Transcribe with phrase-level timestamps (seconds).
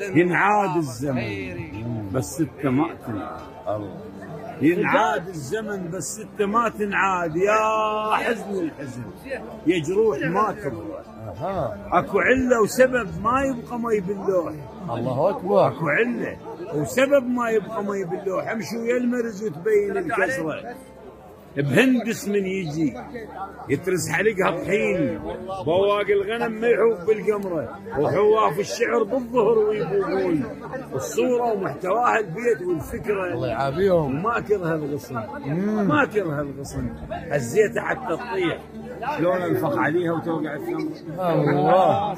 [0.00, 3.40] ينعاد الزمن بس انت ما تنعاد.
[3.68, 3.96] الله
[4.60, 7.36] ينعاد الزمن بس انت ما تنعاد.
[7.36, 9.02] يا حزن الحزن.
[9.66, 11.02] يا جروح ما تبرى
[11.92, 14.52] اكو عله وسبب ما يبقى مي باللوح
[14.90, 15.68] الله أكبر.
[15.68, 16.36] اكو عله
[16.74, 20.74] وسبب ما يبقى مي باللوح امشي ويا المرز وتبين الكسرة.
[21.56, 22.94] بهندس من يجي
[23.68, 25.18] يترس حلقها طحين
[25.66, 30.44] بواقي الغنم ما يحوف بالقمرة وحواف الشعر بالظهر ويبوقون
[30.94, 33.32] الصورة ومحتواها البيت والفكرة.
[33.34, 34.18] الله يعافيهم.
[34.18, 35.14] وما كره الغصن
[35.88, 36.90] ما كره الغصن.
[37.10, 38.58] هزيتها حتى تطيح.
[39.18, 42.14] شلون انفخ عليها وتوقع الثمر الله.